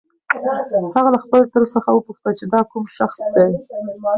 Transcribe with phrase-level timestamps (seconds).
[0.95, 3.47] هغه له خپل تره څخه وپوښتل چې دا کوم شخص دی؟